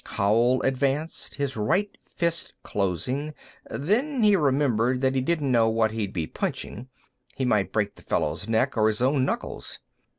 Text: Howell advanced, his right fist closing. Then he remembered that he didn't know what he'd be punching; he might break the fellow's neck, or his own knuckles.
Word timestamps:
Howell 0.03 0.63
advanced, 0.63 1.35
his 1.35 1.55
right 1.55 1.95
fist 2.01 2.55
closing. 2.63 3.35
Then 3.69 4.23
he 4.23 4.35
remembered 4.35 5.01
that 5.01 5.13
he 5.13 5.21
didn't 5.21 5.51
know 5.51 5.69
what 5.69 5.91
he'd 5.91 6.11
be 6.11 6.25
punching; 6.25 6.89
he 7.35 7.45
might 7.45 7.71
break 7.71 7.93
the 7.93 8.01
fellow's 8.01 8.49
neck, 8.49 8.75
or 8.75 8.87
his 8.87 9.03
own 9.03 9.25
knuckles. 9.25 9.77